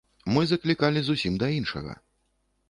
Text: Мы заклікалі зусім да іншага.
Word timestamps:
Мы 0.35 0.41
заклікалі 0.51 1.03
зусім 1.09 1.37
да 1.45 1.51
іншага. 1.59 1.93